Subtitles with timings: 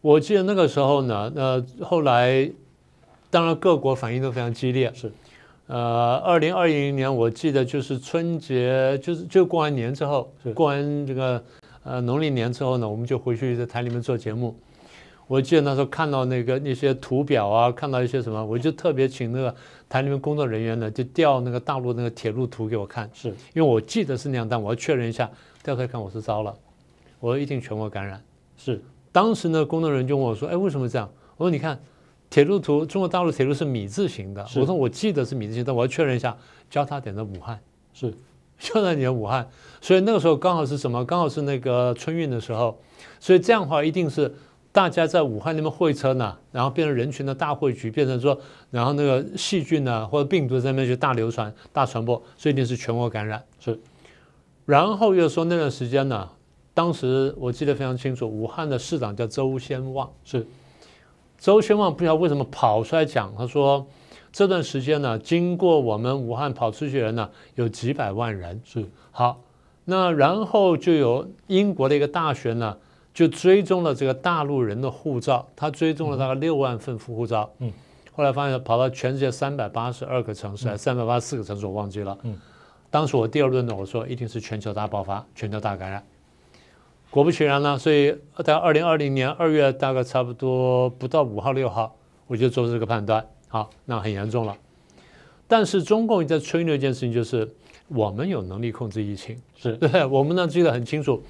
[0.00, 2.50] 我记得那个时候呢，呃，后来
[3.28, 5.12] 当然各国反应都非常激烈，是，
[5.66, 11.42] 呃，二零二零年我记得就是春节，就是就过完年之后，过完这个
[11.84, 14.56] 呃农历年之后呢，我们就回去在台里面做节目。
[15.26, 19.54] 我记得那时候看到那个那些图表啊，看到一些什么，我就特别请那个
[19.88, 23.28] 台里面工作人员呢，就调那个大陆那个铁路图给我看，是。
[23.52, 25.30] 因为我记得是那样，但我要确认一下，
[25.62, 26.52] 调出来看我是糟了，
[27.20, 28.20] 我一定全国感染。
[28.56, 28.82] 是，
[29.12, 31.80] 当时呢，工作人员就问我说：“哎，为什么这样？”我说：“你看，
[32.28, 34.42] 铁路图，中国大陆铁路是米字形的。
[34.56, 36.36] 我说我记得是米字形，但我要确认一下，
[36.68, 37.60] 交叉点在武汉，
[37.92, 38.12] 是
[38.58, 39.48] 交叉点武汉。
[39.80, 41.04] 所以那个时候刚好是什么？
[41.04, 42.80] 刚好是那个春运的时候，
[43.18, 44.34] 所以这样的话一定是。”
[44.72, 48.38] 大家在武汉那边会车呢，然后变成人群的大汇聚，变成说，
[48.70, 53.42] 然后那个细菌呢或者病毒在那边就大流传、大传播，所以一定是全国感染。
[53.58, 53.80] 是，
[54.66, 56.30] 然后又说那段时间呢，
[56.80, 60.46] 当时我记得非常清楚，武汉的市长叫周先旺，是
[61.38, 63.86] 周先旺不知道为什么跑出来讲，他说
[64.32, 68.58] 这段时间呢，经过我们武汉跑出去的人呢有几百万人。
[68.64, 69.42] 是，好，
[69.84, 72.74] 那然后就有英国的一个大学呢。
[73.12, 77.50] 就追踪了这个大陆人的护照，他追踪了大概六万份护照。
[77.58, 77.70] 嗯，
[78.12, 82.16] 后来发现跑到全世界三百八十二个城市，还三百八十四个城市，我忘记了。
[82.22, 82.38] 嗯，
[82.88, 86.02] 当时我第二轮呢，我说一定是全球大爆发，全球大感染。
[87.10, 94.56] 果不其然呢，所以在二零二零年二月大概差不多不到五号六号，我就做这个判断，好，那很严重了。
[95.48, 97.52] 但是中共在吹牛一件事情，就是
[97.88, 101.22] 我们有能力控制疫情，是 对，我们呢记得很清楚。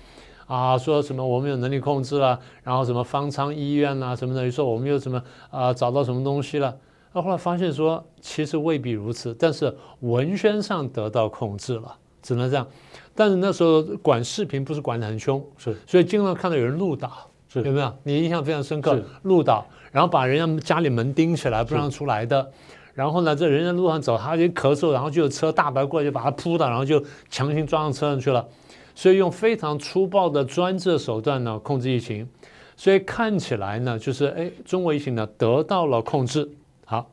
[0.47, 6.77] 啊，说什么我们有能力控制了，然后什么方舱医院呐什么的，说我们又什么啊找到什么东西了，
[7.13, 12.67] 那后来发现说其实未必如此，但是文宣上得到控制了，只能这样。
[13.15, 17.11] 但是那时候管视频不是管得很凶，是，所以经常看到有人录导，
[17.49, 17.63] 是。
[17.63, 17.93] 有没有？
[18.05, 22.51] 你印象非常深刻，录导，然后把人家家里门钉起来不让出来的，
[22.95, 28.47] 然后呢这人家路上走，他就咳嗽，然后就有车大白过来就把他扑倒，然后就强行装上车上去了。
[28.95, 32.29] 所以用非常粗暴的专制手段呢控制疫情，
[32.77, 36.51] 所以看起来呢就是哎中国疫情呢得到了控制，
[36.85, 37.11] 好，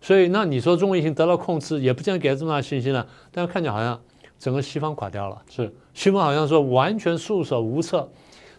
[0.00, 4.00] 所以那你说中国疫情得到控制也不见得给他这么大信心了，但是看起来好像
[4.38, 8.08] 整个西方垮掉了，是西方好像说完全束手无策，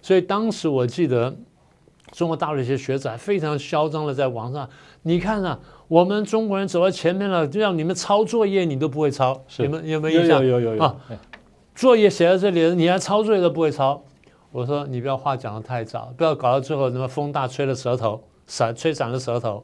[0.01, 1.35] 所以当时我记得
[2.11, 4.69] 中国大陆一些学者还非常嚣张的在网上，
[5.03, 10.43] 你看啊，我们中国人走在前面了，就让你们抄作业你都不会抄，你们有没有印象？
[10.43, 10.95] 有有有有啊。
[11.75, 14.03] 作业写在这里，你还抄作业都不会抄。
[14.51, 19.63] 我说你不要话讲得太早，不要搞到最后什么风大吹了舌头，散吹散了舌头。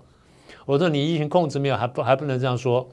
[0.65, 2.87] 我说你疫情控制没有，还不还不能这样说。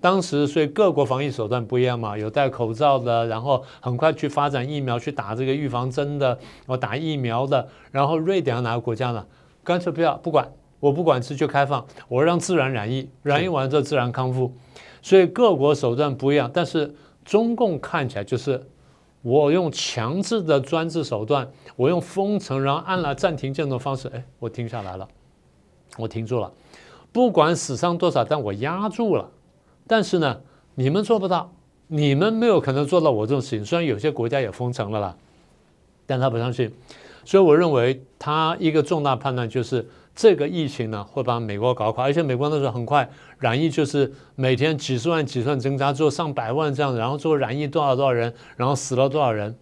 [0.00, 7.68] 当时所以各国防疫手段不一样嘛，有戴口罩的，然后很快去发展疫苗去打这个预防针的，我打疫苗的。
[7.90, 9.26] 然后瑞典哪个国家呢？
[9.64, 10.50] 干脆不要不管，
[10.80, 14.52] 我不管，持就开放，我让自然染疫，染疫完之后自然康复。
[15.02, 16.94] 所以各国手段不一样，但是。
[17.24, 18.66] 中共看起来就是
[19.20, 25.06] 我用强制的专制手段，我用封城，然后按了暂停键的方式，哎，我停下来了，
[25.98, 26.50] 我停住了，
[27.12, 29.28] 不管死伤多少，但我压住了。
[29.88, 30.40] 但是呢，
[30.76, 31.52] 你们做不到，
[31.88, 33.64] 你们没有可能做到我这种事情。
[33.64, 35.16] 虽然有些国家也封城了啦，
[36.06, 36.72] 但他不相信。
[37.24, 39.84] 所以我认为他一个重大判断就是。
[40.20, 49.56] 这个疫情呢，会把美国搞垮，而且美国那时候很快染疫，就是每天几十万、几十万增加，做上百万这样，然后做染疫多少多少人，然后死了多少人。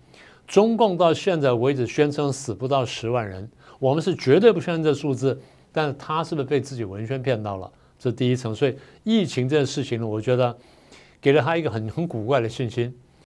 [0.46, 3.46] 中共到现在为止宣称死不到十万人，
[3.78, 5.38] 我们是绝对不相信这数字，
[5.72, 7.70] 但是他是不是被自己文宣骗到了？
[7.98, 10.56] 这第一层，所以疫情这件事情呢，我觉得
[11.20, 12.94] 给了他一个很很古怪的信心。